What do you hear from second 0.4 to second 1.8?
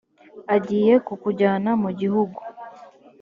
agiye kukujyana